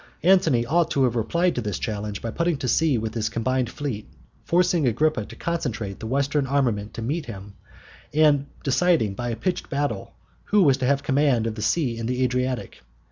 Antony 0.23 0.65
ought 0.65 0.89
to 0.89 1.03
have 1.03 1.15
replied 1.15 1.53
to 1.53 1.61
this 1.61 1.77
challenge 1.77 2.23
by 2.23 2.31
putting 2.31 2.57
to 2.57 2.67
sea 2.67 2.97
with 2.97 3.13
his 3.13 3.29
combined 3.29 3.69
fleet, 3.69 4.09
forcing 4.45 4.87
Agrippa 4.87 5.25
to 5.25 5.35
concentrate 5.35 5.99
the 5.99 6.07
Western 6.07 6.47
armament 6.47 6.95
to 6.95 7.03
meet 7.03 7.27
him, 7.27 7.53
and 8.11 8.47
deciding 8.63 9.13
by 9.13 9.29
a 9.29 9.35
pitched 9.35 9.69
battle 9.69 10.15
who 10.45 10.63
was 10.63 10.77
to 10.77 10.87
have 10.87 11.03
the 11.03 11.05
command 11.05 11.45
of 11.45 11.53
the 11.53 11.61
sea 11.61 11.99
in 11.99 12.07
the 12.07 12.23
Adriatic. 12.23 12.81